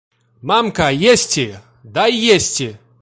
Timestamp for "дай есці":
1.99-2.69